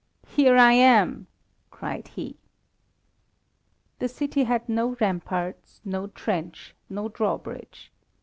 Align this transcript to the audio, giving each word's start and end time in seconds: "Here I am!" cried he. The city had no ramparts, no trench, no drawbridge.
"Here 0.29 0.57
I 0.57 0.71
am!" 0.73 1.27
cried 1.69 2.07
he. 2.07 2.35
The 3.99 4.09
city 4.09 4.45
had 4.45 4.67
no 4.67 4.95
ramparts, 4.99 5.79
no 5.85 6.07
trench, 6.07 6.73
no 6.89 7.07
drawbridge. 7.07 7.91